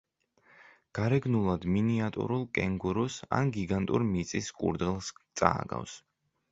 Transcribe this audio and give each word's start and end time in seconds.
გარეგნულად 0.99 1.67
მინიატურულ 1.75 2.47
კენგურუს 2.59 3.19
ან 3.41 3.55
გიგანტურ 3.59 4.09
მიწის 4.11 4.53
კურდღელს 4.63 5.17
წააგავს. 5.43 6.01